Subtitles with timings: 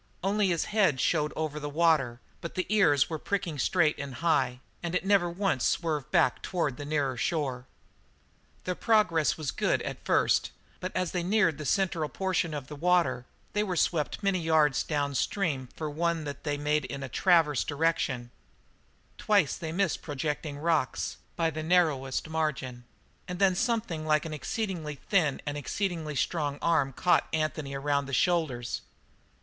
[0.23, 4.59] Only his head showed over the water, but the ears were pricking straight and high,
[4.81, 7.67] and it never once swerved back toward the nearer shore.
[8.63, 9.97] Their progress at first was good,
[10.79, 14.81] but as they neared the central portion of the water they were swept many yards
[14.81, 18.31] downstream for one that they made in a transverse direction.
[19.19, 22.85] Twice they missed projecting rocks by the narrowest margin,
[23.27, 28.13] and then something like an exceedingly thin and exceedingly strong arm caught Anthony around the
[28.13, 28.81] shoulders.